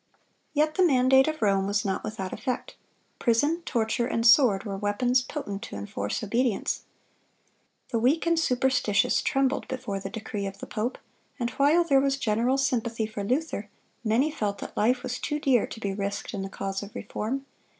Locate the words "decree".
10.09-10.47